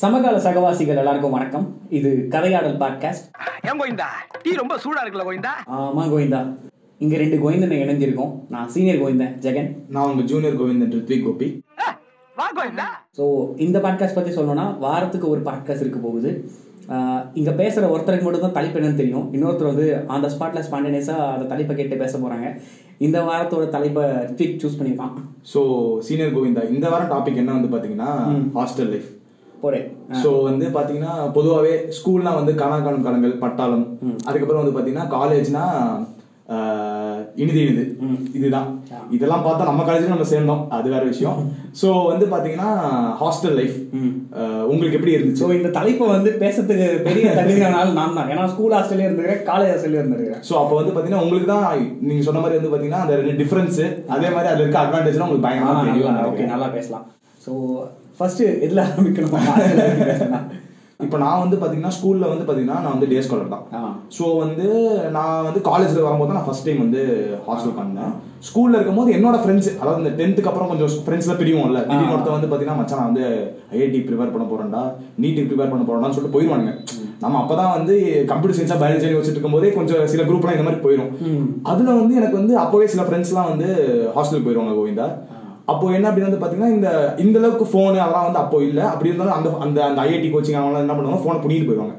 [0.00, 1.64] சமகால சகவாசிகள் எல்லாருக்கும் வணக்கம்.
[1.96, 3.24] இது கதையாடல் பாட்காஸ்ட்
[3.68, 4.06] ஏன் கோவிந்தா?
[4.42, 5.52] டீ ரொம்ப சூடா இருக்குல்ல கோவிந்தா?
[5.78, 6.40] ஆமா கோவிந்தா.
[7.04, 8.32] இங்க ரெண்டு கோவிந்தனை இணைஞ்சிருக்கோம்.
[8.54, 9.68] நான் சீனியர் கோவிந்தன் ஜெகன்.
[9.94, 11.48] நான் உங்க ஜூனியர் கோவிந்தன் ரித்விக் கோபி
[12.38, 12.88] வா கோவிந்தா.
[13.18, 13.26] ஸோ
[13.66, 16.32] இந்த பாட்காஸ்ட் பத்தி சொல்லணும்னா வாரத்துக்கு ஒரு பாட்காஸ்ட் இருக்க போகுது.
[17.40, 19.28] இங்க பேசுற ஒருத்தருக்கு மட்டும் தான் தலைப்பு என்னன்னு தெரியும்.
[19.36, 19.86] இன்னொருத்தர் வந்து
[20.16, 22.48] அந்த ஸ்பாட்ல ஸ்பாண்டனேஸா அந்த தலைப்பை கேட்டு பேச போறாங்க.
[23.06, 25.14] இந்த வாரத்தோட தலைப்பை ரித்விக் சூஸ் பண்ணியிருக்கான்.
[25.54, 25.62] ஸோ
[26.08, 28.12] சீனியர் கோவிந்தா இந்த வாரம் டாபிக் என்ன வந்து பாத்தீங்கன்னா
[28.60, 29.10] ஹாஸ்டல் லைஃப்
[30.22, 33.84] ஸோ வந்து பாத்தீங்கன்னா பொதுவாகவே ஸ்கூல்னா வந்து காணாக்காணும் காலங்கள் பட்டாளம்.
[34.28, 35.66] அதுக்கப்புறம் வந்து பாத்தீங்கன்னா காலேஜ்னா
[37.42, 37.82] இனிது இனிது.
[38.38, 38.68] இதுதான்.
[39.16, 40.62] இதெல்லாம் பார்த்தா நம்ம காலேஜ்ல நம்ம சேர்ந்தோம்.
[40.76, 41.36] அது வேற விஷயம்.
[41.80, 42.70] ஸோ வந்து பாத்தீங்கன்னா
[43.20, 43.76] ஹாஸ்டல் லைஃப்
[44.70, 45.42] உங்களுக்கு எப்படி இருந்துச்சு?
[45.42, 48.30] ஸோ இந்த தலைப்பை வந்து பேசுறதுக்கு பெரிய தகுதியான ஆள் நான் தான்.
[48.32, 51.66] ஏன்னா ஸ்கூல் ஹாஸ்டல்லே இருந்திருக்கேன் காலேஜ் ஹாஸ்டல்லே இருந்திருக்கேன் ஸோ அப்போ வந்து பாத்தீங்கன்னா உங்களுக்கு தான்
[52.08, 53.80] நீங்க சொன்ன மாதிரி வந்து பாத்தீங்கன்னா அந்த ரெண்டு டிஃபரன்ஸ்
[54.16, 57.06] அதே மாதிரி அதுல இருக்க அட்வான்டேஜ்லாம் உங்களுக்கு பயங்கரமா தெரியும் ஓகே நல்லா பேசலாம்.
[57.46, 57.52] ஸோ
[58.20, 59.36] ஃபர்ஸ்ட் எதுல ஆரம்பிக்கணும்.
[61.04, 63.92] இப்போ நான் வந்து பாத்தீங்கன்னா ஸ்கூல்ல வந்து பாத்தீங்கன்னா நான் வந்து டே ஸ்காலர் தான்.
[64.16, 64.66] ஸோ வந்து
[65.14, 67.02] நான் வந்து காலேஜ்ல வரும்போது நான் ஃபர்ஸ்ட் டைம் வந்து
[67.46, 68.10] ஹாஸ்டல் பண்ணேன்.
[68.48, 72.80] ஸ்கூல்ல இருக்கும்போது என்னோட ஃப்ரெண்ட்ஸ் அதாவது இந்த டென்த்துக்கு அப்புறம் கொஞ்சம் ஃப்ரெண்ட்ஸ்ல பிரியும்ல திடீர்னு ஒருத்தன் வந்து பாத்தீங்கன்னா
[72.80, 73.24] மச்சான் நான் வந்து
[73.76, 74.82] ஐஐடி ப்ரிப்பேர் பண்ண போறேன்டா.
[75.22, 76.74] நீட்டுக்கு ப்ரிப்பேர் பண்ண போறேன்டான்னு சொல்லிட்டு போயிருவானுங்க.
[77.24, 77.96] நம்ம அப்பதான் வந்து
[78.30, 81.10] கம்ப்யூட்டர் சயின்ஸா பயாலஜி வச்சுட்டு இருக்கும்போதே கொஞ்சம் சில குரூப்லாம் இந்த மாதிரி போயிடும்
[81.72, 83.68] அதுல வந்து எனக்கு வந்து அப்பவே சில ஃப்ரெண்ட்ஸ்லாம் வந்து
[84.18, 85.08] ஹாஸ்டலுக்கு போயிருவாங்க கோவிந்தா.
[85.70, 86.88] அப்போ என்ன அப்படின்னு வந்து பாத்தீங்கன்னா இந்த
[87.24, 88.80] இந்த அளவுக்கு போன் அதெல்லாம் வந்து அப்போ இல்ல.
[88.92, 91.20] அப்படி இருந்தாலும் அந்த அந்த அந்த ஐஐடி கோச்சிங் அவங்க என்ன பண்ணுவாங்க?
[91.26, 91.94] போனை புடிட்டு போயிடுவாங்க.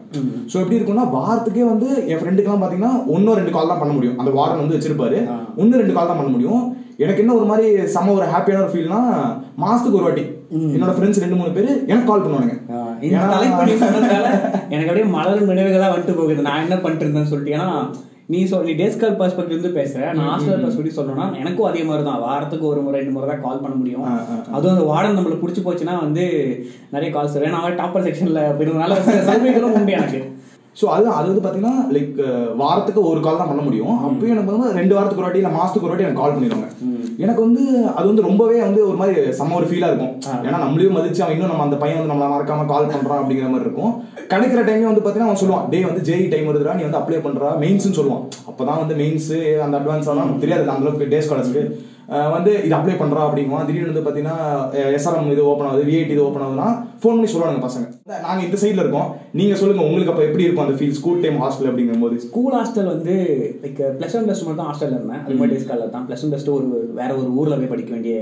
[0.52, 4.20] சோ எப்படி இருக்கும்னா வாரத்துக்கே வந்து என் ஃப்ரெண்டுக்கெல்லாம் பாத்தீங்கன்னா ஒன்னோ ரெண்டு கால் தான் பண்ண முடியும்.
[4.22, 5.20] அந்த வார்டன் வந்து வச்சிருப்பாரு.
[5.62, 6.64] ஒன்னு ரெண்டு கால் தான் பண்ண முடியும்.
[7.04, 9.00] எனக்கு என்ன ஒரு மாதிரி செம ஒரு ஹாப்பியான ஒரு ஃபீல்னா
[9.64, 10.24] மாசத்துக்கு ஒரு வாட்டி.
[10.76, 12.56] என்னோட ஃப்ரெண்ட்ஸ் ரெண்டு மூணு பேர் எனக்கு கால் பண்ணுவானுங்க.
[14.74, 16.48] எனக்கு அப்படியே மலர் நினைவுகளா வந்துட்டு போகுது.
[16.48, 17.70] நான் என்ன பண்ணிட்டு இருந்தேன்னு சொல்லிட்டு ஏன்னா
[18.32, 20.02] நீ சொல் நீ டேஸ்கால் பர்ஸ்பெக்டிவ் இருந்து பேசுற.
[20.18, 23.64] நான் ஹாஸ்டல் பர்ஸ்பெக்டிவ் சொல்லணும்னா எனக்கும் அதே மாதிரி தான் வாரத்துக்கு ஒரு முறை ரெண்டு முறை தான் கால்
[23.64, 24.06] பண்ண முடியும்.
[24.56, 26.26] அதுவும் அந்த வார்டன் நம்மளுக்கு பிடிச்சி போச்சுன்னா வந்து
[26.96, 30.22] நிறைய கால்ஸ் வரும் நான் டாப்பர் செக்ஷன்ல போயிருந்தனால சில சலுகைகளும் உண்டு எனக்கு.
[30.80, 32.20] ஸோ அது அது வந்து பார்த்தீங்கன்னா லைக்
[32.62, 33.96] வாரத்துக்கு ஒரு கால் தான் பண்ண முடியும்.
[34.08, 36.68] அப்பயும் எனக்கு வந்து ரெண்டு வாரத்துக்கு ஒரு வாட்டி இல்லை மாசத்துக்கு ஒரு வாட்டி எனக்கு கால் பண்ணிடுவாங்க.
[37.24, 37.64] எனக்கு வந்து
[37.98, 40.14] அது வந்து ரொம்பவே வந்து ஒரு மாதிரி செம்ம ஒரு ஃபீலாக இருக்கும்.
[40.48, 43.68] ஏன்னா நம்மளையும் மதிச்சு அவன் இன்னும் நம்ம அந்த பையன் வந்து நம்மள மறக்காம கால் பண்றான் அப்படிங்கிற மாதிரி
[43.68, 43.94] இருக்கும்.
[44.34, 47.50] கிடைக்கிற டைமே வந்து பார்த்தீங்கன்னா அவன் சொல்லுவான் டே வந்து ஜேஇ டைம் வருதுடா நீ வந்து அப்ளை பண்றா?
[47.64, 48.24] மெயின்ஸ்னு சொல்லுவான்.
[48.52, 49.32] அப்பதான் வந்து மெயின்ஸ்
[49.66, 50.66] அந்த அட்வான்ஸ் ஆனா நமக்கு தெரியாது.
[50.76, 51.64] அந்த அளவுக்கு டேஸ் காலேஜ்க்கு
[52.36, 53.68] வந்து இது அப்ளை பண்றா அப்படிங்குவான்.
[53.68, 54.38] திடீர்னு வந்து பாத்தீங்கன்னா
[54.98, 56.70] எஸ்ஆர்எம் இது ஓப்பன் ஆகுது விஐடி இது ஓப்பன் ஆகுதுன்னா
[57.02, 57.88] ஃபோன் பண்ணி சொல்லுவாங்க பசங்க
[58.26, 59.10] நாங்க இந்த சைடுல இருக்கோம்.
[59.40, 62.16] நீங்க சொல்லுங்க உங்களுக்கு அப்ப எப்படி இருக்கும் அந்த ஃபீல் ஸ்கூல் டைம் ஹாஸ்டல் அப்படிங்கும்போது.
[62.28, 63.14] ஸ்கூல் ஹாஸ்டல் வந்து
[63.64, 65.22] லைக் ப்ளஸ் ஒன் ப்ளஸ் மட்டும் தான் ஹாஸ்டல்ல இருந்தேன்.
[65.26, 66.08] அது மாதிரி டேஸ்காலில் தான்.
[66.10, 66.68] ப்ளஸ் ஒன் ப்ளஸ் ஒரு
[67.00, 68.18] வேற ஒரு ஊர்ல போய் படிக்க வேண்டிய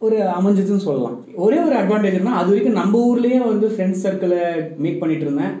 [0.00, 1.14] ஒரு அமைஞ்சதுன்னு சொல்லலாம்.
[1.44, 4.40] ஒரே ஒரு அட்வான்டேஜ்னா அது வரைக்கும் நம்ம ஊர்லயே வந்து ஃப்ரெண்ட்ஸ் சர்க்கிளை
[4.84, 5.54] மீட் பண்ணிட்டு இருந்தேன்.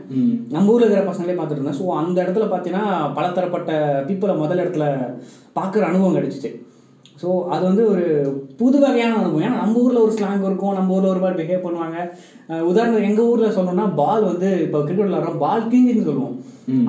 [0.54, 1.78] நம்ம ஊர்ல இருக்கிற பசங்களே பார்த்துட்டு இருந்தேன்.
[1.80, 2.86] ஸோ அந்த இடத்துல பார்த்தீங்கன்னா
[3.18, 3.70] பலதரப்பட்ட
[4.08, 4.86] பீப்புளை முதல் இடத்துல
[5.58, 6.50] பார்க்குற அனுபவம் கிடைச்சிச்சு.
[7.22, 8.04] ஸோ அது வந்து ஒரு
[8.60, 11.98] புது வகையான அனுபவம் ஏன்னா நம்ம ஊரில் ஒரு ஸ்லாங் இருக்கும் நம்ம ஊரில் ஒரு மாதிரி பிஹேவ் பண்ணுவாங்க.
[12.70, 16.34] உதாரணம் எங்கள் ஊரில் சொல்லணும்னா பால் வந்து இப்போ கிரிக்கெட் விளாட்றோம் பால் கிழிஞ்சின்னு சொல்லுவோம்.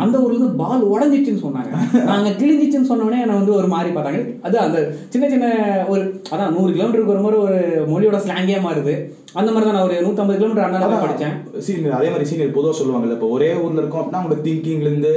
[0.04, 1.72] அந்த ஊர்ல இருந்து பால் உடஞ்சிச்சுன்னு சொன்னாங்க.
[2.12, 4.22] நாங்க கிழிஞ்சிச்சுன்னு சொன்னோடனே என்னை வந்து ஒரு மாதிரி பார்த்தாங்க.
[4.48, 4.80] அது அந்த
[5.14, 5.48] சின்ன சின்ன
[5.94, 6.02] ஒரு
[6.32, 7.60] அதான் நூறு கிலோமீட்டருக்கு ஒரு முறை ஒரு
[7.94, 8.96] மொழியோட ஸ்லாங்கே மாறுது.
[9.38, 11.34] அந்த மாதிரி தான் நான் ஒரு நூற்றம்பது கிலோமீட்டர் அண்ணா படித்தேன்.
[11.66, 15.12] சீனியர் அதே மாதிரி சீனியர் பொதுவாக சொல்லுவாங்கல்ல இப்போ ஒரே ஊர்ல இருக்கோம் அப்படின்னா அவங்க திங்கிங்ல இருந்து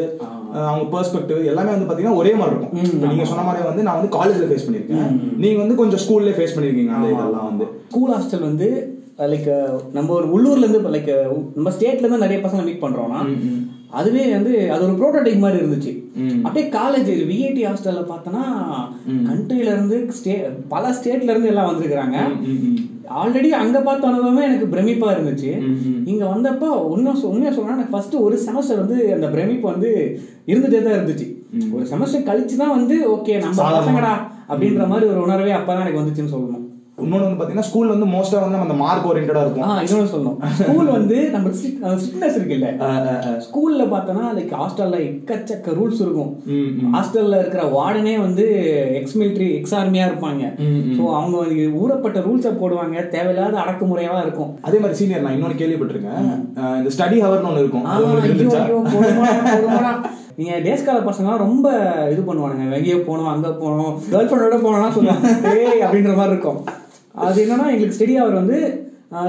[0.53, 2.75] அஹ், அவங்க பெர்ஸ்பெக்டிவ் எல்லாமே வந்து பாத்தீங்கன்னா ஒரே மாதிரி இருக்கும்.
[3.06, 6.94] நீங்க சொன்ன மாதிரி வந்து நான் வந்து காலேஜ்ல ஃபேஸ் பண்ணிருக்கேன் நீங்க வந்து கொஞ்சம் ஸ்கூல்ல ஃபேஸ் பண்ணிருக்கீங்க
[6.97, 7.66] அந்த இதெல்லாம் வந்து.
[7.88, 8.69] ஸ்கூல் ஹாஸ்டல் வந்து
[9.26, 9.48] லைக்
[9.92, 11.10] நம்ம ஒரு உள்ளூர்ல இருந்து லைக்
[11.56, 13.20] நம்ம ஸ்டேட்ல இருந்து நிறைய பசங்க மீட் பண்றோம்னா
[13.92, 15.92] அதுவே வந்து அது ஒரு ப்ரோட்டோடைப் மாதிரி இருந்துச்சு.
[16.44, 18.44] அப்படியே காலேஜ் விஐடி ஹாஸ்டல்ல பார்த்தோன்னா
[19.28, 20.34] கண்ட்ரில இருந்து ஸ்டே
[20.69, 22.16] பல ஸ்டேட்ல இருந்து எல்லாம் வந்திருக்கிறாங்க.
[23.19, 25.50] ஆல்ரெடி அங்க பார்த்த அனுபவமே எனக்கு பிரமிப்பா இருந்துச்சு.
[26.04, 29.91] இங்க வந்தப்ப உண்மை உண்மையா எனக்கு ஃபர்ஸ்ட் ஒரு செமஸ்டர் வந்து அந்த பிரமிப்பு வந்து
[30.47, 31.26] இருந்துட்டே தான் இருந்துச்சு.
[31.75, 34.15] ஒரு செமஸ்டர் கழிச்சு தான் வந்து ஓகே நம்ம பசங்கடா
[34.49, 36.66] அப்படின்ற மாதிரி ஒரு உணர்வே அப்பதான் எனக்கு வந்துச்சுன்னு சொல்லணும்.
[37.05, 39.65] இன்னொன்று வந்து பாத்தீங்கன்னா ஸ்கூல் வந்து மோஸ்டா வந்து நம்ம அந்த மார்க் ஓரியன்டா இருக்கும்.
[39.84, 40.38] இன்னொன்னு சொல்லணும்.
[40.61, 42.69] ஸ்கூல் வந்து நம்ம ஸ்ட்ரிக்ட்னஸ் இருக்குல்ல
[43.47, 46.31] ஸ்கூல்ல பார்த்தோன்னா லைக் ஹாஸ்டல்ல எக்கச்சக்க ரூல்ஸ் இருக்கும்.
[46.97, 48.47] ஹாஸ்டல்ல இருக்கிற வார்டனே வந்து
[49.00, 50.44] எக்ஸ் மிலிட்ரி எக்ஸ் ஆர்மியா இருப்பாங்க
[50.99, 51.37] ஸோ அவங்க
[51.83, 52.97] ஊறப்பட்ட ரூல்ஸை போடுவாங்க.
[53.17, 54.53] தேவையில்லாத அடக்குமுறையா இருக்கும்.
[54.69, 56.25] அதே மாதிரி சீனியர் நான் இன்னொன்னு கேள்விப்பட்டிருக்கேன்.
[56.81, 57.87] இந்த ஸ்டடி ஹவர்னு ஒன்று இருக்கும்.
[60.41, 61.67] நீங்க டேஸ்கால பசங்க ரொம்ப
[62.12, 62.76] இது பண்ணுவானுங்க.
[62.76, 65.26] எங்கேயோ போனோம் அங்க போனோம் கேர்ள் ஃப்ரெண்டோட போனோம்னா சொல்லுவாங்க.
[65.85, 66.61] அப்படின்ற மாதிரி இருக்கும்.
[67.26, 68.58] அது என்னன்னா எங்களுக்கு ஸ்டடி அவர் வந்து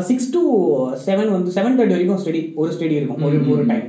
[0.07, 0.41] சிக்ஸ் டு
[1.05, 3.85] செவன் வந்து செவன் தேர்ட்டி வரைக்கும் ஸ்டடி ஒரு ஸ்டடி இருக்கும் ஒரு ஒரு டைம்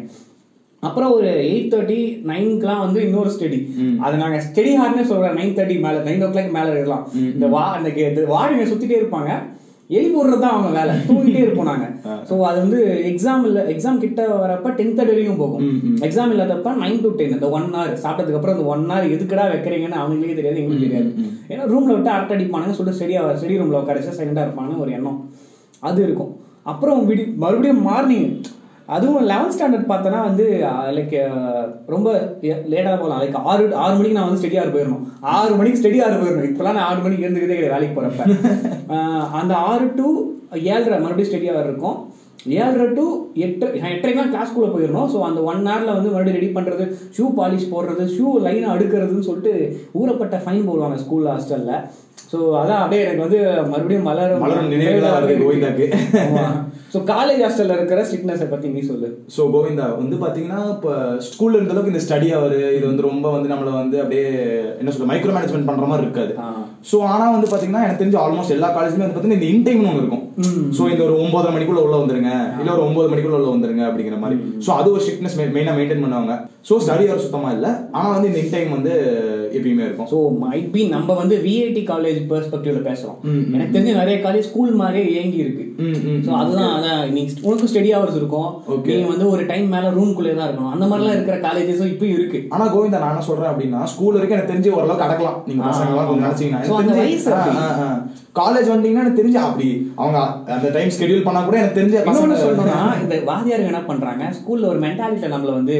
[0.82, 1.98] அப்புறம் ஒரு எயிட் தேர்ட்டி
[2.30, 3.58] நைன்க்குலாம் வந்து இன்னொரு ஸ்டடி
[4.04, 7.04] அது நாங்க ஸ்டடி ஹார்னே சொல்றோம் நைன் தேர்ட்டி மேல நைன் ஓ கிளாக் மேல இருக்கலாம்.
[7.34, 7.90] இந்த வா அந்த
[8.34, 9.30] வார்டுங்க சுத்திட்டே இருப்பாங்க.
[9.92, 10.94] எழுப்பி விடுறது தான் அவங்க வேலை.
[11.06, 11.86] தூங்கிட்டே இருப்போம் நாங்க.
[12.28, 12.78] ஸோ அது வந்து
[13.10, 15.64] எக்ஸாம் இல்ல எக்ஸாம் கிட்ட வரப்ப டென் தேர்ட்டி வரைக்கும் போகும்.
[16.06, 20.00] எக்ஸாம் இல்லாதப்ப நைன் டு டென் இந்த ஒன் ஹவர் சாப்பிட்டதுக்கு அப்புறம் அந்த ஒன் ஹவர் எதுக்குடா வைக்கிறீங்கன்னு
[20.02, 21.10] அவங்களுக்கே தெரியாது எங்களுக்கு தெரியாது.
[21.52, 25.18] ஏன்னா ரூம்ல விட்டு அரட்டை அடிப்பானுங்க சொல்லிட்டு ஸ்டெடியா ஸ்டடி ரூம்ல உட்காரச்சு சைலண்டா இருப்பான்னு ஒரு எண்ணம்.
[25.82, 26.32] அது இருக்கும்.
[26.66, 28.28] அப்புறம் விடி மறுபடியும் மார்னிங்
[28.88, 30.44] அதுவும் லெவன்த் ஸ்டாண்டர்ட் பார்த்தோன்னா வந்து
[30.96, 31.14] லைக்
[31.86, 32.08] ரொம்ப
[32.72, 33.20] லேட்டாக போகலாம்.
[33.22, 36.78] லைக் ஆறு ஆறு மணிக்கு நான் வந்து ஸ்டடி ஆறு போயிடணும் ஆறு மணிக்கு ஸ்டடி ஆறு போயிடணும் இப்போலாம்
[36.78, 38.26] நான் ஆறு மணிக்கு இருந்துக்கிட்டே கிடையாது வேலைக்கு போகிறப்ப
[39.40, 40.08] அந்த ஆறு டு
[40.70, 41.98] ஏழரை மறுபடியும் ஸ்டடி ஆறு இருக்கும்
[42.56, 43.04] ஏழரை டு
[43.44, 46.84] எட்டு நான் எட்டரைக்கெலாம் கிளாஸ்க்குள்ளே போயிடணும் ஸோ அந்த ஒன் ஹவரில் வந்து மறுபடியும் ரெடி பண்ணுறது
[47.16, 49.52] ஷூ பாலிஷ் போடுறது ஷூ லைனாக அடுக்கிறதுன்னு சொல்லிட்டு
[50.00, 51.76] ஊறப்பட்ட ஃபைன் போடுவாங்க ஸ்கூல் ஹாஸ்டலில்
[52.32, 53.40] ஸோ அதான் அப்படியே எனக்கு வந்து
[53.72, 55.86] மறுபடியும் மலரும் மலரும் நினைவுகளா வருது கோவிந்தாக்கு.
[56.92, 59.08] ஸோ காலேஜ் ஹாஸ்டல்ல இருக்கிற ஸ்ட்ரிக்னஸை பற்றி நீ சொல்லு.
[59.34, 60.92] ஸோ கோவிந்தா வந்து பாத்தீங்கன்னா இப்போ
[61.26, 64.26] ஸ்கூல்ல இருந்த அளவுக்கு இந்த ஸ்டடி அவர் இது வந்து ரொம்ப வந்து நம்மள வந்து அப்படியே
[64.80, 66.34] என்ன சொல்ற மைக்ரோ மேனேஜ்மெண்ட் பண்ற மாதிரி இருக்காது.
[66.90, 70.24] ஸோ ஆனா வந்து பாத்தீங்கன்னா எனக்கு தெரிஞ்ச ஆல்மோஸ்ட் எல்லா காலேஜ்லயும் வந்து பாத்தீங்கன்னா இந்த இன்டைம்னு ஒன்று இருக்கும்.
[70.76, 72.30] ஸோ இந்த ஒரு ஒன்பதரை மணிக்குள்ள உள்ள வந்துருங்க.
[72.60, 74.36] இல்ல ஒரு ஒன்பது மணிக்குள்ள உள்ள வந்துருங்க அப்படிங்கிற மாதிரி.
[74.66, 76.34] ஸோ அது ஒரு ஸ்ட்ரிக்னஸ் மெயினா மெயின்டைன் பண்ணுவாங்க.
[76.68, 77.66] ஸோ ஸ்டடி அவர் சுத்தமா இல்ல.
[77.92, 78.92] ஆனா வந்து இந்த இன்டைம் வந்து
[79.56, 80.08] எப்பயுமே இருக்கும்.
[80.12, 83.18] ஸோ மைட் பி நம்ம வந்து விஐடி காலேஜ் பெர்ஸ்பெக்டிவ்ல பேசுறோம்.
[83.54, 85.64] எனக்கு தெரிஞ்ச நிறைய காலேஜ் ஸ்கூல் மாதிரியே இயங்கி இருக்கு.
[86.26, 87.02] ஸோ அதுதான் அதான்.
[87.14, 88.48] நீ உனக்கு ஸ்டடி ஹவர்ஸ் இருக்கும்.
[88.90, 90.72] நீ வந்து ஒரு டைம் மேல ரூம்குள்ளே தான் இருக்கணும்.
[90.76, 92.40] அந்த மாதிரிலாம் இருக்கிற காலேஜஸும் இப்பயும் இருக்கு.
[92.54, 95.38] ஆனா கோவிந்தா நான் என்ன சொல்றேன் அப்படின்னா ஸ்கூல் வரைக்கும் எனக்கு தெரிஞ்சு ஓரளவுக்கு அடக்கலாம்.
[95.46, 96.26] நீங்க ஆ, பசங்க எல்லாம் கொஞ்சம்.
[96.26, 97.88] நினைச்சீங்கன்னா
[98.38, 99.66] காலேஜ் வந்தீங்கன்னா எனக்கு தெரிஞ்சு அப்படி.
[100.02, 100.18] அவங்க
[100.54, 104.30] அந்த டைம் ஸ்கெடியூல் பண்ணா கூட எனக்கு தெரிஞ்ச பசங்க சொல்லணும்னா இந்த வாத்தியாருங்க என்ன பண்றாங்க?
[104.38, 105.76] ஸ்கூல்ல ஒரு மென்டாலிட்டியில நம்மள வந்து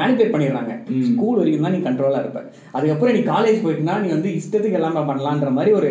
[0.00, 0.74] மேனிபேட் பண்ணிடுறாங்க.
[1.10, 2.42] ஸ்கூல் வரைக்கும் தான் நீ கண்ட்ரோலா இருப்ப.
[2.76, 5.90] அதுக்கப்புறம் நீ காலேஜ் போயிட்டுனா நீ வந்து இஷ்டத்துக்கு எல்லாமே பண்ணலான்ற மாதிரி ஒரு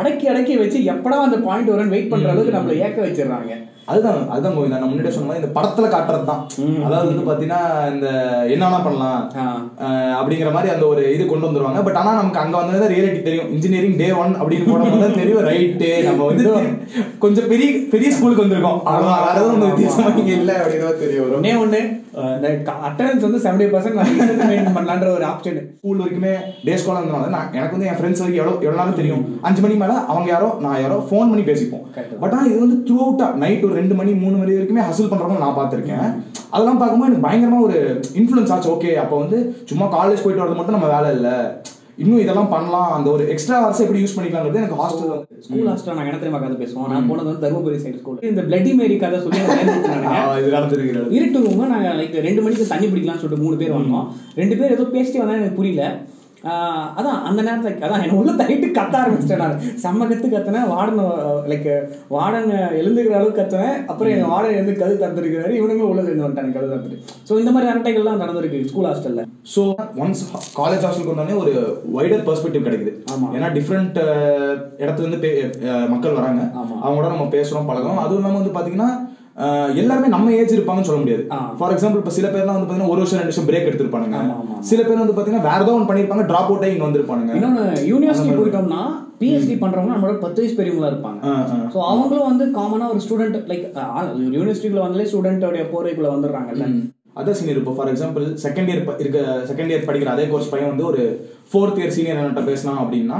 [0.00, 3.52] அடக்கி அடக்கி வச்சு எப்படா அந்த பாயிண்ட் வரும்னு வெயிட் பண்ற அளவுக்கு நம்மள ஏக்க வச்சிடுறாங்க.
[3.92, 4.78] அதுதான் அதுதான் கோவிந்தா.
[4.80, 6.42] நான் முன்னாடி சொன்ன மாதிரி இந்த படத்துல காட்டுறது தான்.
[6.86, 7.62] அதாவது வந்து பாத்தீங்கன்னா
[7.94, 8.08] இந்த
[8.54, 9.22] என்னன்னா பண்ணலாம்.
[10.18, 11.80] அப்படிங்கிற மாதிரி அந்த ஒரு இது கொண்டு வந்துருவாங்க.
[11.86, 13.50] பட் ஆனா நமக்கு அங்க வந்தது ரியாலிட்டி தெரியும்.
[13.56, 16.46] இன்ஜினியரிங் டே ஒன் அப்படின்னு போடும்போது தான் தெரியும் ரைட்டு நம்ம வந்து
[17.24, 18.78] கொஞ்சம் பெரிய பெரிய ஸ்கூலுக்கு வந்திருக்கோம்.
[18.90, 19.24] அவ்வளவுதான்.
[19.26, 21.38] வேற எதுவும் வித்தியாசமா இங்க இல்ல அப்படின்னு தெரிய வரும்.
[21.40, 21.82] ஒன்னே ஒண்ணு
[22.86, 23.98] அட்டண்டன்ஸ் வந்து செவன்டி பர்சன்ட்
[24.50, 26.32] மெயின்டைன் பண்ணலான்ற ஒரு ஆப்ஷன் ஸ்கூல் வரைக்குமே
[26.66, 29.22] டே ஸ்காலர் இருந்தனால நான் எனக்கு வந்து என் ஃப்ரெண்ட்ஸ் வரைக்கும் எவ்வளோ எவ்வளோ நாளும் தெரியும்.
[29.48, 31.84] அஞ்சு மணி மேலே அவங்க யாரோ நான் யாரோ ஃபோன் பண்ணி பேசிப்போம்.
[32.22, 35.44] பட் ஆனால் இது வந்து த்ரூ அவுட்டா நைட் ஒரு ரெண்டு மணி மூணு மணி வரைக்குமே ஹசில் பண்ணுறவங்க
[35.44, 36.08] நான் பார்த்துருக்கேன்.
[36.54, 37.78] அதெல்லாம் பார்க்கும்போது எனக்கு பயங்கரமா ஒரு
[38.20, 38.72] இன்ஃப்ளூயன்ஸ் ஆச்சு.
[38.74, 39.38] ஓகே அப்போ வந்து
[39.70, 41.36] சும்மா காலேஜ் போயிட்டு வரது மட்டும் நம்ம வேலை இல்லை.
[42.02, 42.90] இன்னும் இதெல்லாம் பண்ணலாம்.
[42.96, 45.12] அந்த ஒரு எக்ஸ்ட்ரா ஹவர்ஸ் எப்படி யூஸ் பண்ணிக்கலாங்கிறது எனக்கு ஹாஸ்டல்
[45.44, 46.88] ஸ்கூல் ஹாஸ்டல் நாங்க என்ன தெரியுமா கதை பேசுவோம்?
[46.92, 50.16] நான் போனது வந்து தருமபுரி சைடு ஸ்கூல் இந்த பிளட்டி மேரி கதை சொல்லி எனக்கு பயந்துச்சு நானுங்க.
[50.40, 54.08] இது நடந்திருக்கு இருட்டு ரூம் நாங்க லைக் ரெண்டு மணிக்கு தண்ணி பிடிக்கலாம்னு சொல்லிட்டு மூணு பேர் வந்தோம்.
[54.40, 55.84] ரெண்டு பேர் ஏதோ பேசிட்டு வந்தா எனக்கு புரியல.
[56.44, 59.60] அதான் அந்த நேரத்துல அதான் என்ன உள்ள தகிட்டு கத்த ஆரம்பிச்சிட்டேன் நான்.
[59.82, 60.70] செம்ம கத்து கத்துனேன்.
[60.70, 61.00] வார்டன்
[61.46, 62.50] லைக் வார்டன்
[62.80, 63.84] எழுந்துக்கிற அளவுக்கு கத்துனேன்.
[63.86, 65.52] அப்புறம் எங்க வார்டன் எழுந்து கது தந்துருக்கிறாரு.
[65.52, 66.98] இவனுங்களும் உள்ள சேர்ந்து வந்துட்டாங்க கது தந்துட்டு.
[67.28, 69.24] ஸோ இந்த மாதிரி அரட்டைகள்லாம் நடந்திருக்கு ஸ்கூல் ஹாஸ்டல்ல
[69.56, 70.22] ஸோ ஒன்ஸ்
[70.56, 72.92] காலேஜ் ஹாஸ்டலுக்கு வந்தோடனே ஒரு வைடர் பெர்ஸ்பெக்டிவ் கிடைக்குது.
[73.12, 73.36] ஆமா.
[73.36, 74.00] ஏன்னா டிஃப்ரெண்ட்
[74.78, 76.42] இடத்துல இருந்து பே- அஹ் மக்கள் வராங்க.
[76.86, 77.98] அவங்களோட நம்ம பேசுறோம் பழகுறோம்.
[77.98, 79.10] அதுவும் இல்லாம வந்து பாத்தீங்கன்னா அஹ்
[79.82, 81.22] எல்லாருமே நம்ம ஏஜ் இருப்பாங்கன்னு சொல்ல முடியாது.
[81.58, 84.18] ஃபார் எக்ஸாம்பிள் இப்போ சில பேர்லாம் வந்து பாத்தீங்கன்னா ஒரு வருஷம் ரெண்டு வருஷம் பிரேக் எடுத்திருப்பானுங்க.
[84.70, 87.34] சில பேர் வந்து பாத்தீங்கன்னா வேற ஏதோ ஒன்று பண்ணிருப்பாங்க டிராப் அவுட் ஆகி இங்க வந்திருப்பானுங்க.
[87.38, 88.82] இன்னொன்னு யூனிவர்சிட்டி போயிட்டோம்னா
[89.20, 91.20] பிஹெச்டி பண்றவங்க நம்மளோட பத்து வயசு பெரியவங்களா இருப்பாங்க.
[91.74, 93.66] ஸோ அவங்களும் வந்து காமனா ஒரு ஸ்டூடெண்ட் லைக்
[94.36, 96.66] யூனிவர்சிட்டிக்குள்ள வந்தாலே ஸ்டூடெண்டோடைய போர்வைக்குள்ள வந்துடுறாங்கல்ல.
[97.16, 99.18] அதர் சீனியர் இப்போ ஃபார் எக்ஸாம்பிள் செகண்ட் இயர் இருக்க
[99.50, 101.02] செகண்ட் இயர் படிக்கிற அதே கோர்ஸ் பையன் வந்து ஒரு
[101.50, 103.18] ஃபோர்த் இயர் சீனியர் என்கிட்ட பேசினான் அப்படின்னா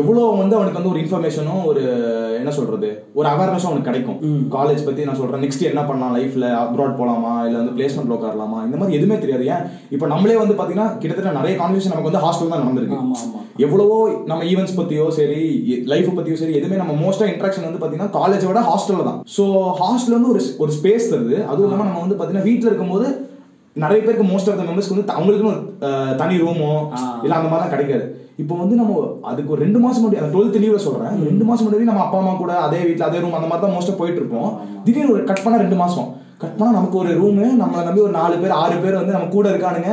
[0.00, 1.82] எவ்வளோ வந்து அவனுக்கு வந்து ஒரு இன்ஃபர்மேஷனும் ஒரு
[2.38, 2.88] என்ன சொல்றது
[3.18, 4.18] ஒரு அவேர்னஸும் அவனுக்கு கிடைக்கும்.
[4.56, 8.76] காலேஜ் பத்தி நான் சொல்றேன் நெக்ஸ்ட் என்ன பண்ணலாம் லைஃப்ல அப்ராட் போலாமா இல்ல வந்து பிளேஸ்மெண்ட் உட்காரலாமா இந்த
[8.80, 9.44] மாதிரி எதுவுமே தெரியாது.
[9.54, 9.62] ஏன்?
[9.94, 12.98] இப்போ நம்மளே வந்து பாத்தீங்கன்னா கிட்டத்தட்ட நிறைய கான்வர்சேஷன் நமக்கு வந்து ஹாஸ்டல் தான் நடந்திருக்கு.
[13.66, 13.96] எவ்வளவோ
[14.30, 15.40] நம்ம ஈவெண்ட்ஸ் பத்தியோ சரி
[15.92, 19.20] லைஃப் பத்தியோ சரி எதுவுமே நம்ம மோஸ்டா இன்ட்ராக்ஷன் வந்து பாத்தீங்கன்னா காலேஜோட ஹாஸ்டல்ல தான்.
[19.36, 19.44] ஸோ
[19.82, 21.38] ஹாஸ்டல் வந்து ஒரு ஒரு ஸ்பேஸ் தருது.
[21.50, 23.08] அதுவும் இல்லாம நம்ம வந்து பாத்தீங்கன்னா வீட்ல இருக்கும்போது
[23.82, 25.60] நிறைய பேருக்கு மோஸ்ட் ஆஃப் த மெம்பர்ஸ்க்கு வந்து அவங்களுக்குன்னு ஒரு
[26.20, 26.70] தனி ரூமோ.
[27.24, 28.06] இல்ல அந்த மாதிரிலாம் கிடைக்காது.
[28.42, 28.92] இப்போ வந்து நம்ம
[29.30, 31.14] அதுக்கு ஒரு ரெண்டு மாசம் முன்னாடி அந்த டுவெல்த் லீவ்ல சொல்றேன்.
[31.28, 33.94] ரெண்டு மாசம் முன்னாடி நம்ம அப்பா அம்மா கூட அதே வீட்ல அதே ரூம் அந்த மாதிரி தான் மோஸ்டா
[34.00, 34.50] போயிட்டு இருப்போம்.
[34.86, 36.08] திடீர்னு ஒரு கட் பண்ணா ரெண்டு மாசம்.
[36.42, 39.46] கட் பண்ணா நமக்கு ஒரு ரூம் நம்மளை நம்பி ஒரு நாலு பேர் ஆறு பேர் வந்து நம்ம கூட
[39.52, 39.90] இருக்கானுங்க.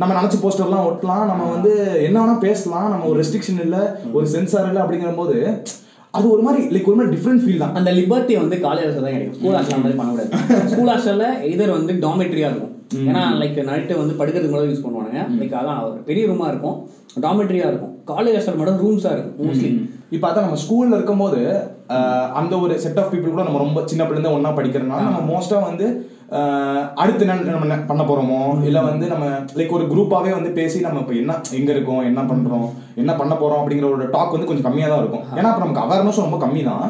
[0.00, 1.24] நம்ம நினைச்ச போஸ்டர்லாம் ஒட்டலாம்.
[1.30, 1.72] நம்ம வந்து
[2.08, 2.88] என்ன வேணா பேசலாம்.
[2.92, 3.78] நம்ம ஒரு ரெஸ்ட்ரிக்ஷன் இல்ல
[4.16, 5.36] ஒரு சென்சார் இல்ல அப்படிங்கிற போது
[6.16, 7.74] அது ஒரு மாதிரி லைக் ஒரு மாதிரி டிஃப்ரெண்ட் ஃபீல் தான்.
[7.78, 9.36] அந்த லிபர்ட்டி வந்து காலேஜ் தான் கிடைக்கும்.
[9.38, 10.68] ஸ்கூல் ஹாஸ்டல் மாதிரி பண்ணக்கூடாது.
[10.72, 12.72] ஸ்கூல் ஹாஸ்டல்ல இதர் வந்து டாமெட்ரியா இருக்கும்.
[13.10, 16.76] ஏன்னா லைக் நைட்டு வந்து படுக்கிறதுக்கு மட்டும் யூஸ் பண்ணுவாங்க லைக் அதான் ஒரு பெரிய ரூமா இருக்கும்.
[17.26, 17.94] டாமெட்ரியா இருக்கும்.
[18.10, 19.70] காலேஜ் ஹாஸ்டல் மட்டும் ரூம்ஸா இருக்கும் மோஸ்ட்லி
[20.12, 21.40] இப்போ அதான் நம்ம ஸ்கூல்ல இருக்கும்போது
[22.34, 25.86] அந்த ஒரு செட் ஆஃப் பீப்புள் கூட நம்ம ரொம்ப சின்ன பிள்ளைங்க ஒண்ணா படிக்கிறதுனால நம்ம மோஸ்டா வந்து
[26.96, 29.24] அடுத்து என்ன நம்ம பண்ண போறோமோ இல்ல வந்து நம்ம
[29.56, 33.60] லைக் ஒரு குரூப்பாவே வந்து பேசி நம்ம இப்போ என்ன எங்க இருக்கோம் என்ன பண்றோம் என்ன பண்ண போறோம்
[33.60, 35.24] அப்படிங்கிற ஒரு டாக் வந்து கொஞ்சம் கம்மியா தான் இருக்கும்.
[35.36, 36.86] ஏன்னா அப்ப நமக்கு அவேர்னஸ் ரொம்ப கம்மி தான்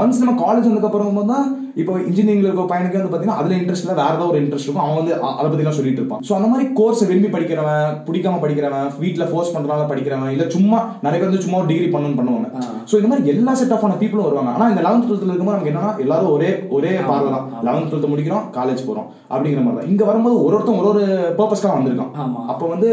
[0.00, 1.46] ஒன்ஸ் நம்ம காலேஜ் வந்ததுக்கு அப்புறம் தான்
[1.80, 4.84] இப்போ இன்ஜினியரிங்ல இருக்க பையனுக்கு வந்து பாத்தீங்கன்னா அதுல இன்ட்ரெஸ்ட் இல்ல வேற ஏதாவது ஒரு இன்ட்ரெஸ்ட் இருக்கும்.
[4.84, 6.22] அவன் வந்து அதை பத்தி எல்லாம் சொல்லிட்டு இருப்பான்.
[6.28, 11.18] ஸோ அந்த மாதிரி கோர்ஸ் விரும்பி படிக்கிறவன் பிடிக்காம படிக்கிறவன் வீட்ல ஃபோர்ஸ் பண்றனால படிக்கிறவன் இல்ல சும்மா நிறைய
[11.20, 12.48] பேர் வந்து சும்மா டிகிரி பண்ணணும்னு பண்ணுவாங்க.
[12.90, 14.52] ஸோ இந்த மாதிரி எல்லா செட் ஆஃப் ஆன பீப்புளும் வருவாங்க.
[14.56, 17.46] ஆனா இந்த லெவன்த் டுவெல்த்ல இருக்கும்போது நமக்கு என்னன்னா எல்லாரும் ஒரே ஒரே பார்வை தான்.
[17.68, 19.90] லெவன்த் டுவெல்த் முடிக்கிறோம் காலேஜ் போறோம் அப்படிங்கிற மாதிரி தான்.
[19.94, 21.04] இங்க வரும்போது ஒரு ஒருத்தன் ஒரு ஒரு
[21.40, 22.12] பர்பஸ்க்காக வந்திருக்கான்.
[22.52, 22.90] அப்போ வந்து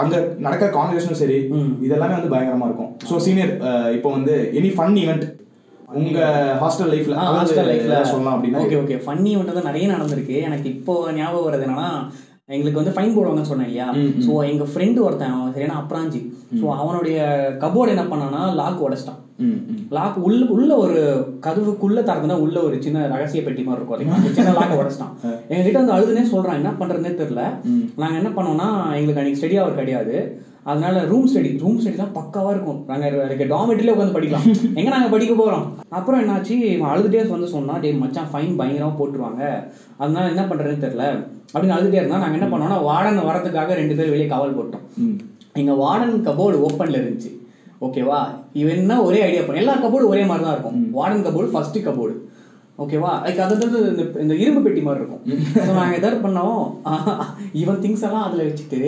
[0.00, 1.38] அங்க நடக்கிற கான்வர்சேஷனும் சரி
[1.86, 2.90] இதெல்லாமே வந்து பயங்கரமா இருக்கும்.
[3.10, 3.52] ஸோ சீனியர்
[3.98, 5.24] இப்போ வந்து எனி ஃபன் ஈவெண்ட்
[5.98, 6.18] உங்க
[6.62, 10.36] ஹாஸ்டல் லைஃப்ல ஹாஸ்டல் லைஃப்ல சொல்லலாம் அப்படின்னா ஓகே ஓகே ஃபன்னி வந்து நிறைய நடந்திருக்கு.
[10.48, 11.88] எனக்கு இப்போ ஞாபகம் வருது என்னன்னா
[12.54, 13.88] எங்களுக்கு வந்து ஃபைன் போடுவாங்கன்னு சொன்னேன் இல்லையா.
[14.26, 16.20] ஸோ எங்க ஃப்ரெண்டு ஒருத்தன் அவன் சரியான அப்ராஞ்சி.
[16.60, 17.18] ஸோ அவனுடைய
[17.64, 19.20] கபோர்டு என்ன பண்ணானா லாக் உடைச்சிட்டான்.
[19.96, 20.96] லாக் உள்ள உள்ள ஒரு
[21.46, 25.14] கதவுக்குள்ள திறந்தனா உள்ள ஒரு சின்ன ரகசிய பெட்டி மாதிரி இருக்கும் அதுக்கு சின்ன லாக் உடைச்சிட்டான்.
[25.52, 26.58] எங்க கிட்ட வந்து அழுதுனே சொல்றான்.
[26.60, 27.44] என்ன பண்றதுனே தெரியல.
[28.02, 28.68] நாங்க என்ன பண்ணோம்னா
[28.98, 30.16] எங்களுக்கு அன்னைக்கு ஸ்டடி அவர் கிடையாது.
[30.64, 32.84] அதனால ரூம் ஸ்டடி ரூம் ஸ்டடிலாம் பக்காவா இருக்கும்.
[32.86, 34.74] நாங்க அதுக்கு டாமெட்ரியில உட்காந்து படிக்கலாம்.
[34.74, 35.64] எங்க நாங்க படிக்க போறோம்?
[35.88, 36.50] அப்புறம் என்னாச்சு?
[36.50, 39.62] இவன் அழுதுட்டே வந்து சொன்னா டே மச்சான் ஃபைன் பயங்கரமா போட்டுருவாங்க.
[39.96, 41.24] அதனால என்ன பண்றதுன்னு தெரியல.
[41.52, 44.82] அப்படின்னு அழுதுட்டே இருந்தா நாங்க என்ன பண்ணோம்னா வார்டன் வரதுக்காக ரெண்டு பேர் வெளியே காவல் போட்டோம்.
[44.96, 45.18] ம்.
[45.52, 47.38] எங்க வார்டன் கபோர்டு ஓப்பன்ல இருந்துச்சு.
[47.80, 48.24] ஓகேவா?
[48.52, 52.29] இவன் என்ன ஒரே ஐடியா பண்ண எல்லா கபோர்டு ஒரே மாதிரி தான் இருக்கும் வார்டன் கபோர்டு ஃபர்ஸ்ட் கபோர்டு
[52.82, 53.10] ஓகேவா?
[53.24, 55.24] லைக் அது வந்து இந்த இந்த இரும்பு பெட்டி மாதிரி இருக்கும்.
[55.78, 56.60] நாங்கள் எதாவது பண்ணோம்.
[57.62, 58.80] இவன் திங்ஸ் எல்லாம் அதில் வச்சுட்டு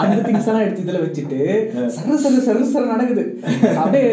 [0.00, 1.40] அந்த திங்ஸ் எல்லாம் எடுத்து இதில் வச்சுட்டு
[1.96, 3.24] சர சர சர சர நடக்குது.
[3.82, 4.08] அப்படியே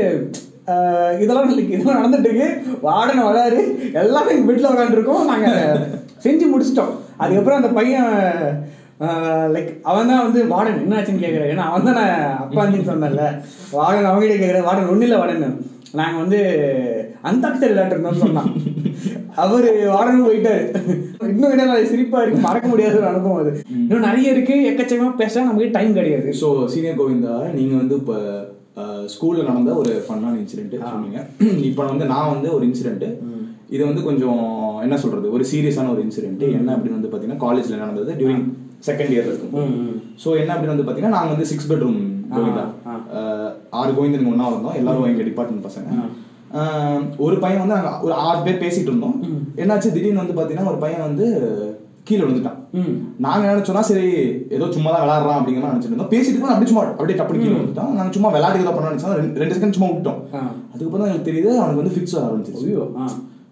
[1.24, 2.50] இதெல்லாம் இதெல்லாம் நடந்துட்டு இருக்கு.
[2.88, 3.62] வார்டன் வராரு.
[4.02, 5.88] எல்லாரும் எங்கள் வீட்டில் உட்காந்துருக்கோம் நாங்கள்
[6.26, 6.94] செஞ்சு முடிச்சிட்டோம்.
[7.22, 8.12] அதுக்கப்புறம் அந்த பையன்
[9.54, 10.82] லைக் அவன் தான் வந்து வார்டன்.
[10.84, 13.26] என்ன ஆச்சுன்னு கேட்குறேன் ஏன்னா அவன் தான் நான் அப்பான்னு சொன்னேன்ல.
[13.78, 15.56] வார்டன் அவங்ககிட்ட கேட்குறேன் வார்டன் ஒன்றும் இல்லை வார்டன்.
[16.00, 16.40] நாங்கள் வந்து
[17.30, 18.52] அந்தாட்சரி விளையாட்டு இருந்தோம்னு சொன்னான்.
[19.44, 20.64] அவரு வார்டன் போயிட்டாரு.
[21.34, 22.46] இன்னும் என்ன சிரிப்பா இருக்கு.
[22.48, 23.52] மறக்க முடியாத ஒரு அனுபவம் அது.
[23.84, 24.56] இன்னும் நிறைய இருக்கு.
[24.70, 26.30] எக்கச்சக்கமா பேச நமக்கு டைம் கிடையாது.
[26.42, 28.18] ஸோ சீனியர் கோவிந்தா நீங்க வந்து இப்போ
[29.14, 31.22] ஸ்கூல்ல நடந்த ஒரு ஃபன்னான இன்சிடென்ட் சொன்னீங்க.
[31.70, 33.06] இப்போ வந்து நான் வந்து ஒரு இன்சிடென்ட்
[33.76, 34.42] இது வந்து கொஞ்சம்
[34.86, 38.48] என்ன சொல்றது ஒரு சீரியஸான ஒரு இன்சிடென்ட் என்ன அப்படின்னு வந்து பாத்தீங்கன்னா காலேஜ்ல நடந்தது டியூரிங்
[38.88, 39.72] செகண்ட் இயர்ல இருக்கும்.
[40.24, 42.00] ஸோ என்ன அப்படின்னு வந்து பாத்தீங்கன்னா நாங்க வந்து சிக்ஸ் பெட்ரூம்
[42.36, 42.66] கோவிந்தா.
[43.80, 45.90] ஆறு கோவிந்தனுங்க ஒண்ணா இருந்தோம் எல்லாரும் எங்க டிபார்ட்மெண்ட் பசங்க.
[47.18, 49.24] ஒரு பையன் வந்து நாங்க ஒரு ஆறு பேர் பேசிட்டு இருந்தோம்.
[49.56, 49.92] என்னாச்சு?
[49.92, 51.26] திடீர்னு வந்து பாத்தீங்கன்னா ஒரு பையன் வந்து
[52.04, 52.56] கீழே விழுந்துட்டான்.
[52.72, 53.14] ம்.
[53.18, 54.08] நாங்க நினைச்சோம்னா சரி
[54.50, 56.10] ஏதோ சும்மா தான் விளாடுறான் அப்படிங்கிற மாதிரி நினைச்சிட்டு இருந்தோம்.
[56.10, 59.56] பேசிட்டு இருக்கோம் அப்படியே சும்மா அப்படியே டப்பு கீழே வந்துட்டோம் நாங்க சும்மா விளையாட்டுக்கு தான் பண்ண நினைச்சோம் ரெண்டு-
[59.56, 60.20] செகண்ட் சும்மா விட்டோம்.
[60.74, 62.70] அதுக்கப்புறம் தான் எனக்கு தெரியுது அவனுக்கு வந்து ஃபிக்ஸ் ஆரம்பிச்சிருச்சு.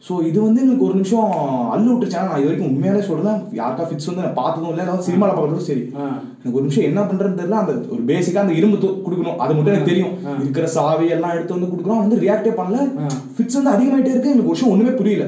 [0.08, 1.32] ஸோ இது வந்து எனக்கு ஒரு நிமிஷம்
[1.74, 2.22] அள்ளு விட்டுருச்சா.
[2.28, 4.84] நான் இது வரைக்கும் உண்மையாலே சொல்றேன் யாருக்கா ஃபிக்ஸ் வந்து நான் பார்த்ததும் இல்லை.
[4.86, 5.84] ஏதாவது சினிமாவில் பார்க்கறதும் சரி.
[6.40, 7.58] எனக்கு ஒரு நிமிஷம் என்ன பண்றதுன்னு தெரியல.
[7.64, 9.40] அந்த ஒரு பேசிக்கா அந்த இரும்பு கொடுக்கணும்.
[9.44, 10.14] அது மட்டும் எனக்கு தெரியும்.
[10.44, 12.78] இருக்கிற சாவி எல்லாம் எடுத்து வந்து கொடுக்குறோம் வந்து ரியாக்டே பண்ணல.
[13.36, 14.34] ஃபிக்ஸ் வந்து அதிகமாயிட்டே இருக்கு.
[14.36, 15.26] எனக்கு ஒரு ஒண்ணுமே புரியல.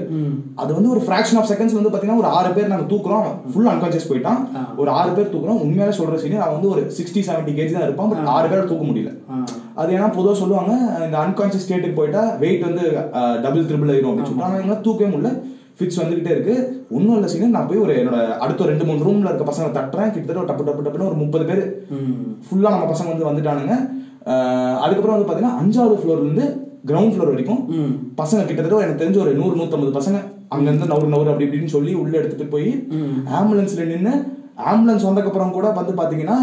[0.64, 3.28] அது வந்து ஒரு ஃபிராக்ஷன் ஆஃப் செகண்ட்ஸ் வந்து பாத்தீங்கன்னா ஒரு ஆறு பேர் நாங்க தூக்குறோம்.
[3.54, 4.40] ஃபுல் அன்கான்சியஸ் போயிட்டான்.
[4.82, 5.62] ஒரு ஆறு பேர் தூக்குறோம்.
[5.66, 8.10] உண்மையாலே சொல்ற சீனியர் அவன் வந்து ஒரு சிக்ஸ்டி செவன்டி கேஜி தான் இருப்பான்.
[8.14, 9.14] பட் ஆறு பேர் தூக்க முடியல.
[9.82, 10.72] அது ஏன்னா பொதுவாக சொல்லுவாங்க
[11.06, 12.84] இந்த அன்கான்சியஸ் ஸ்டேட்டுக்கு போயிட்டா வெயிட் வந்து
[13.46, 14.48] டபுள் ட்ரிபிள் ஆயிரும் அப்படின்னு சொல்லிட்டு.
[14.48, 15.32] ஆனால் எங்களால் தூக்கவே முடியல.
[15.78, 16.56] ஃபிக்ஸ் வந்துகிட்டே இருக்கு.
[16.96, 20.12] ஒன்றும் இல்லை சீனியர் நான் போய் ஒரு என்னோட அடுத்த ரெண்டு மூணு ரூம்ல இருக்க பசங்க தட்டுறேன்.
[20.16, 21.64] கிட்டத்தட்ட டப்பு டப்பு டப்புன்னு ஒரு முப்பது பேர்.
[22.48, 23.76] ஃபுல்லாக நம்ம பசங்க வந்து வந்துட்டானுங்க.
[24.84, 26.46] அதுக்கப்புறம் வந்து பார்த்தீங்கன்னா அஞ்சாவது ஃப்ளோர்ல இருந்து
[26.90, 27.64] கிரவுண்ட் ஃப்ளோர் வரைக்கும்
[28.22, 30.20] பசங்க கிட்டத்தட்ட எனக்கு தெரிஞ்ச ஒரு நூறு நூற்றம்பது பசங்க.
[30.56, 32.72] அங்கேருந்து நவுறு நவுறு அப்படி இப்படின்னு சொல்லி உள்ள எடுத்துட்டு போய்
[33.40, 34.14] ஆம்புலன்ஸ்ல நின்று
[34.66, 36.38] ஆம்புலன்ஸ் வந்தக்கப்புறம் கூட வந்து பாத்தீங்கன்னா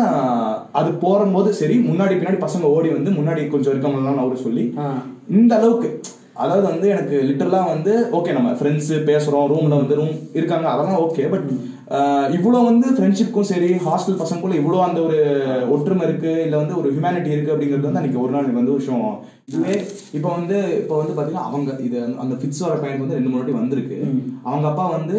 [0.73, 4.87] அது போகும்போது சரி முன்னாடி பின்னாடி பசங்க ஓடி வந்து முன்னாடி கொஞ்சம் இருக்கவங்கலாம் நவுறு சொல்லி ஆ.
[5.35, 5.91] இந்த அளவுக்கு.
[6.37, 11.25] அதாவது வந்து எனக்கு லிட்டரலா வந்து ஓகே நம்ம ஃப்ரெண்ட்ஸ் பேசுறோம் ரூம்ல வந்து ரூம் இருக்காங்க அதெல்லாம் ஓகே
[11.31, 11.49] பட்
[12.37, 15.19] இவ்வளோ வந்து ஃப்ரெண்ட்ஷிப்க்கும் சரி ஹாஸ்டல் பசங்களுக்குள்ள இவ்வளோ அந்த ஒரு
[15.75, 19.07] ஒற்றுமை இருக்கு இல்ல வந்து ஒரு ஹியூமனிட்டி இருக்கு அப்படிங்கிறது வந்து அன்னைக்கு ஒரு நாள் எனக்கு வந்து விஷயம்.
[19.51, 19.75] இதுவே
[20.17, 23.57] இப்போ வந்து இப்போ வந்து பாத்தீங்கன்னா அவங்க இது அந்த ஃபிட்ஸ் வர பையனுக்கு வந்து ரெண்டு மூணு வாட்டி
[23.61, 23.99] வந்திருக்கு.
[24.49, 25.17] அவங்க அப்பா வந்து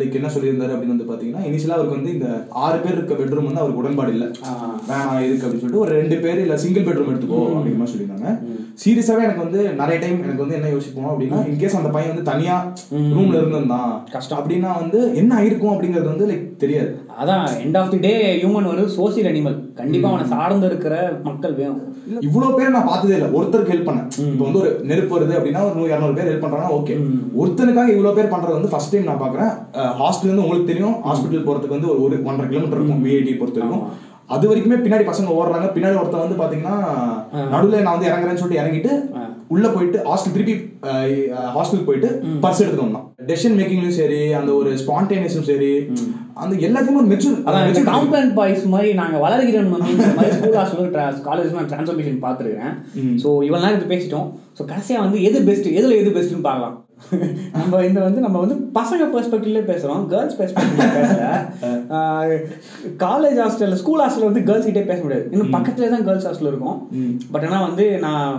[0.00, 2.28] லைக் என்ன சொல்லியிருந்தாரு அப்படின்னு வந்து பாத்தீங்கன்னா இனிஷியலா அவருக்கு வந்து இந்த
[2.64, 4.28] ஆறு பேர் இருக்க பெட்ரூம் வந்து அவருக்கு உடன்பாடு இல்லை.
[4.90, 8.30] வேணாம் எதுக்கு அப்படின்னு சொல்லிட்டு ஒரு ரெண்டு பேர் இல்ல சிங்கிள் பெட்ரூம் எடுத்துக்கோ அப்படிங்கிற மாதிரி சொல்லியிருந்தாங்க.
[8.82, 12.54] சீரியஸாவே எனக்கு வந்து நிறைய டைம் எனக்கு வந்து என்ன யோசிப்போம் அப்படின்னா இன்கேஸ் அந்த பையன் வந்து தனியா
[13.16, 14.40] ரூம்ல இருந்திருந்தான் கஷ்டம்.
[14.40, 16.92] அப்படின்னா வந்து என்ன ஆயிருக்கும் அப்படிங்கிறது வந்து லைக் தெரியாது.
[17.22, 20.94] அதான் end of the day human ஒரு சோசியல் அனிமல் கண்டிப்பா அவனை சார்ந்து இருக்கிற
[21.28, 21.86] மக்கள் வேணும்.
[22.28, 23.28] இவ்வளவு பேர் நான் பார்த்ததே இல்ல.
[23.38, 24.08] ஒருத்தருக்கு ஹெல்ப் பண்ணேன்.
[24.32, 26.94] இப்போ வந்து ஒரு நெருப்பு வருது அப்படின்னா ஒரு நூறு இரநூறு பேர் ஹெல்ப் பண்றாங்கன்னா ஓகே
[27.40, 29.52] ஒருத்தனுக்காக இவ்வளவு பேர் பண்றது வந்து ஃபர்ஸ்ட் டைம் நான் பாக்குறேன்
[30.02, 30.96] ஹாஸ்டல் வந்து உங்களுக்கு தெரியும்.
[31.08, 33.04] ஹாஸ்பிட்டல் போறதுக்கு வந்து ஒரு ஒரு ஒன்றரை கிலோமீட்டர் இருக்கும்.
[33.06, 33.84] விஐடி பொறுத்த வரைக்கும்.
[34.34, 35.68] அது வரைக்குமே பின்னாடி பசங்க ஓடுறாங்க.
[35.74, 36.76] பின்னாடி ஒருத்தன் வந்து பாத்தீங்கன்னா
[37.52, 38.92] நடுவுல நான் வந்து இறங்குறேன்னு சொல்லிட்டு இறங்கிட்டு
[39.54, 40.54] உள்ள போயிட்டு ஹாஸ்டல் திருப்பி
[41.54, 42.08] ஹாஸ்டல் போயிட்டு
[42.42, 43.06] பர்ஸ் எடுத்துட்டு வந்தான்.
[43.30, 45.70] டெசிஷன் மேக்கிங்லயும் சரி அந்த ஒரு ஸ்பான்டேனியஸும் சரி
[46.42, 50.92] அந்த எல்லாத்தையுமே ஒரு மெச்சூர் அதான் இந்த காம்பவுண்ட் பாய்ஸ் மாதிரி நாங்க வளர்கிறோம் மாதிரி ஸ்கூல் ஹாஸ்டல்
[51.28, 52.76] காலேஜ் நான் டிரான்ஸ்ஃபர்மேஷன் பார்த்துருக்கேன்
[53.24, 54.28] ஸோ இவ்வளவு நேரம் இது பேசிட்டோம்.
[54.58, 56.76] ஸோ கடைசியா வந்து எது பெஸ்ட் எதுல எது பெஸ்ட்னு பார்க்கலாம்.
[57.58, 60.02] நம்ம இந்த வந்து நம்ம வந்து பசங்க பெர்ஸ்பெக்டிவ்ல பேசுறோம்.
[60.12, 61.22] கேர்ள்ஸ் பெர்ஸ்பெக்டிவ்ல பேசல.
[63.04, 65.26] காலேஜ் ஹாஸ்டல் ஸ்கூல் ஹாஸ்டல் வந்து கேர்ள்ஸ் கிட்டே பேச முடியாது.
[65.34, 66.78] இன்னும் பக்கத்துல தான் கேர்ள்ஸ் ஹாஸ்டல் இருக்கும்.
[67.34, 68.34] பட் ஆனா வந்து நான்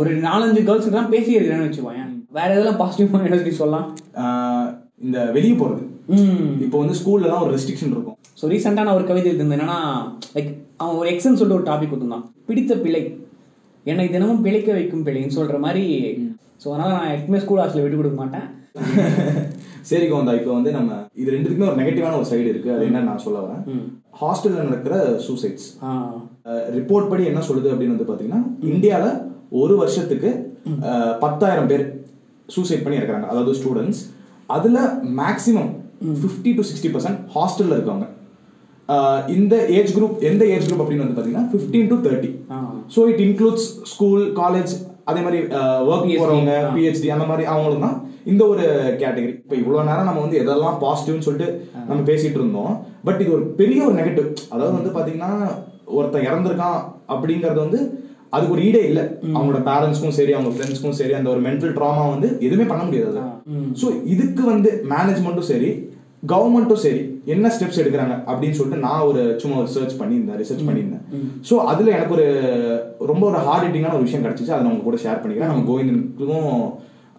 [0.00, 2.04] ஒரு நாலஞ்சு கேர்ள்ஸ் தான் பேசி இருக்கிறேன்னு வச்சுக்கோங்க
[2.38, 3.86] வேற எதெல்லாம் பாசிட்டிவ் எனர்ஜி சொல்லலாம்?
[5.06, 5.84] இந்த வெளியே போறது.
[6.64, 8.18] இப்போ வந்து ஸ்கூல்லலாம் ஒரு ரெஸ்ட்ரிக்ஷன் இருக்கும்.
[8.40, 9.78] ஸோ ரீசெண்டாக நான் ஒரு கவிதை எழுதிருந்தேன் என்னன்னா
[10.36, 10.50] லைக்
[10.82, 13.02] அவன் ஒரு எக்ஸன் சொல்லிட்டு ஒரு டாபிக் கொடுத்துருந்தான் பிடித்த பிழை.
[13.86, 15.84] என்னை தினமும் பிழைக்க வைக்கும் பிழைன்னு சொல்ற மாதிரி
[16.62, 18.46] ஸோ அதனால நான் எப்பவுமே ஸ்கூல் ஹாஸ்டலில் விட்டு கொடுக்க மாட்டேன்.
[19.90, 22.70] சரி கோந்தா இப்போ வந்து நம்ம இது ரெண்டுத்துக்குமே ஒரு நெகட்டிவான ஒரு சைடு இருக்கு.
[22.76, 23.62] அது என்ன நான் சொல்ல வரேன்.
[24.20, 24.96] ஹாஸ்டல்ல நடக்கிற
[25.26, 25.68] சூசைட்ஸ்
[26.78, 29.06] ரிப்போர்ட் படி என்ன சொல்லுது அப்படின்னு வந்து பாத்தீங்கன்னா இந்தியால
[29.62, 30.30] ஒரு வருஷத்துக்கு
[31.24, 31.84] பத்தாயிரம் பேர்
[32.54, 33.28] சூசைட் பண்ணி இறக்குறாங்க.
[33.32, 34.02] அதாவது ஸ்டூடெண்ட்ஸ்
[34.56, 34.78] அதுல
[35.20, 35.70] maximum
[36.20, 38.06] fifty to sixty percent ஹாஸ்டல்ல இருக்காங்க
[39.38, 42.30] இந்த ஏஜ் குரூப் எந்த ஏஜ் குரூப் அப்படின்னு வந்து பாத்தீங்கன்னா fifteen to thirty.
[42.94, 44.72] So it includes school college
[45.10, 45.38] அதே மாதிரி
[45.90, 46.54] ஒர்க் போறவங்க.
[46.74, 47.98] பிஹெச்டி அந்த மாதிரி அவங்களுக்கு தான்
[48.32, 48.64] இந்த ஒரு
[49.02, 51.48] கேட்டகரி இப்போ இவ்வளோ நேரம் நம்ம வந்து எதெல்லாம் பாசிட்டிவ்னு சொல்லிட்டு
[51.88, 52.74] நம்ம பேசிட்டு இருந்தோம்.
[53.06, 55.32] பட் இது ஒரு பெரிய ஒரு நெகட்டிவ் அதாவது வந்து பாத்தீங்கன்னா
[55.98, 56.78] ஒருத்தன் இறந்துருக்கான்
[57.14, 57.80] அப்படிங்கறது வந்து
[58.36, 59.02] அதுக்கு ஒரு ஈடே இல்லை.
[59.34, 63.20] அவங்களோட பேரண்ட்ஸ்க்கும் சரி அவங்க ஃப்ரெண்ட்ஸ்க்கும் சரி அந்த ஒரு மென்டல் ட்ராமா வந்து எதுவுமே பண்ண முடியாது.
[63.80, 65.70] ஸோ இதுக்கு வந்து மேனேஜ்மெண்ட்டும் சரி
[66.32, 67.00] கவர்மெண்ட்டும் சரி
[67.32, 71.04] என்ன ஸ்டெப்ஸ் எடுக்கிறாங்க அப்படின்னு சொல்லிட்டு நான் ஒரு சும்மா ஒரு சர்ச் பண்ணியிருந்தேன் ரிசர்ச் பண்ணியிருந்தேன்.
[71.48, 72.26] ஸோ அதுல எனக்கு ஒரு
[73.10, 74.54] ரொம்ப ஒரு ஹார்ட் ஹிட்டிங்கான ஒரு விஷயம் கிடைச்சிச்சு.
[74.54, 75.52] அதை நான் உங்க கூட ஷேர் பண்ணிக்கிறேன்.
[75.52, 76.56] நம்ம கோவிந்தனுக்கும்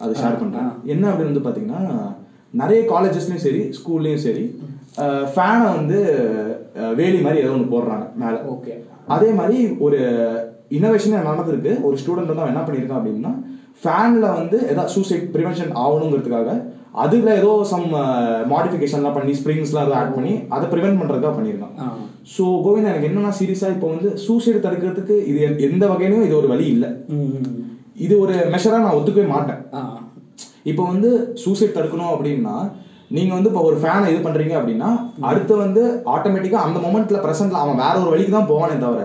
[0.03, 0.72] அதை ஷேர் பண்றேன்.
[0.94, 1.82] என்ன அப்படின்னு வந்து பாத்தீங்கன்னா
[2.62, 4.44] நிறைய காலேஜஸ்லயும் சரி ஸ்கூல்லயும் சரி
[5.34, 5.98] ஃபேனை வந்து
[7.00, 8.36] வேலி மாதிரி ஏதோ ஒன்று போடுறாங்க மேல.
[8.53, 8.74] ஓகே.
[9.15, 10.00] அதே மாதிரி ஒரு
[10.77, 11.72] இனோவேஷன் நடந்திருக்கு.
[11.88, 13.32] ஒரு ஸ்டூடெண்ட் வந்து அவன் என்ன பண்ணியிருக்கான் அப்படின்னா
[13.84, 16.50] ஃபேன்ல வந்து ஏதாவது சூசைட் ப்ரிவென்ஷன் ஆகணுங்கிறதுக்காக
[16.93, 17.86] அதுல ஏதோ சம்
[18.51, 21.74] மாடிஃபிகேஷன்லாம் பண்ணி ஸ்ப்ரிங்ஸ்லாம் ஏதோ ஆட் பண்ணி அதை ப்ரிவென்ட் பண்றதுக்காக பண்ணியிருக்கான்
[22.34, 26.65] ஸோ கோவிந்த் எனக்கு என்னன்னா சீரியஸா இப்போ வந்து சூசைடு தடுக்கிறதுக்கு இது எந்த- வகையிலும் இது ஒரு வழி
[26.74, 26.89] இல்லை.
[27.98, 29.62] இது ஒரு மெஷரா நான் ஒத்துக்கவே மாட்டேன்.
[30.65, 31.10] இப்போ வந்து
[31.43, 32.55] சூசைட் தடுக்கணும் அப்படின்னா
[33.12, 34.89] நீங்க வந்து இப்போ ஒரு ஃபேனை இது பண்றீங்க அப்படின்னா
[35.29, 39.03] அடுத்து வந்து ஆட்டோமேட்டிக்கா அந்த மொமெண்ட்ல பிரசன்ட்ல அவன் வேற ஒரு வழிக்கு தான் போவானே தவிர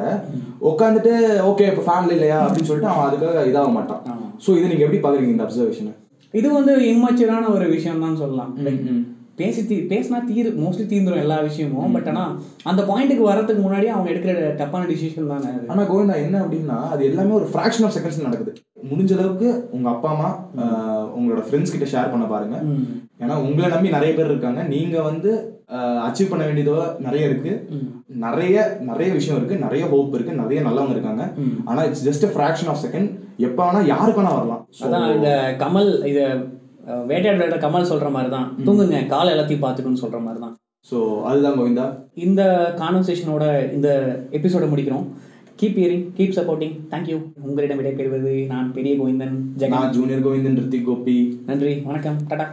[0.68, 1.12] உட்காந்துட்டு
[1.48, 2.38] ஓகே இப்போ ஃபேன்ல இல்லையா?
[2.44, 4.02] அப்படின்னு சொல்லிட்டு அவன் அதுக்காக இதாக மாட்டான்.
[4.44, 5.92] ஸோ இதை நீங்க எப்படி பாக்குறீங்க இந்த அப்சர்வேஷனை
[6.34, 8.52] இது வந்து இம்மாச்சுரான ஒரு விஷயம் தான் சொல்லலாம்
[9.40, 11.94] பேசி தீ பேசினா தீர் மோஸ்ட்லி தீர்ந்துரும் எல்லா விஷயமும்.
[11.96, 12.24] பட் ஆனா
[12.70, 15.64] அந்த பாயிண்ட்டுக்கு வரதுக்கு முன்னாடி அவங்க எடுக்கிற தப்பான டிசிஷன் தானே அது.
[15.72, 18.52] ஆனா கோவிந்தா என்ன அப்படின்னா அது எல்லாமே ஒரு ஃபிராக்ஷன் ஆஃப் செகண்ட்ஸ் நடக்குது.
[18.90, 20.30] முடிஞ்ச அளவுக்கு உங்க அப்பா அம்மா
[21.16, 22.56] உங்களோட ஃப்ரெண்ட்ஸ் கிட்ட ஷேர் பண்ண பாருங்க.
[23.22, 24.62] ஏன்னா உங்களை நம்பி நிறைய பேர் இருக்காங்க.
[24.74, 25.32] நீங்க வந்து
[26.06, 26.74] அச்சீவ் பண்ண வேண்டியதோ
[27.04, 27.52] நிறைய இருக்கு.
[28.24, 28.56] நிறைய
[28.88, 29.56] நிறைய விஷயம் இருக்கு.
[29.62, 30.40] நிறைய ஹோப் இருக்கு.
[30.40, 31.24] நிறைய நல்லவங்க இருக்காங்க.
[31.70, 33.08] ஆனா it's just fraction of second
[33.46, 34.60] எப்ப வேணா யாருக்கு வேணா வரலாம்.
[34.84, 35.30] அதான் இந்த
[35.62, 36.20] கமல் இத
[36.84, 40.54] அஹ், வேட்டையாடுற கமல் சொல்ற மாதிரி தான் தூங்குங்க கால் எல்லாத்தையும் பார்த்துக்கணும்னு சொல்ற மாதிரி தான்
[40.86, 41.84] so அதுதான் கோவிந்தா.
[42.14, 42.42] இந்த
[42.78, 43.88] கான்வர்சேஷனோட இந்த
[44.32, 45.06] எபிசோட முடிக்கிறோம்.
[45.58, 49.36] Keep hearing keep supporting thank you உங்களிடம் விடைபெறுவது நான் பெரிய கோவிந்தன்
[49.74, 51.16] நான் ஜூனியர் கோவிந்தன் ரித்திக் கோபி.
[51.46, 52.46] நன்றி வணக்கம் டாடா.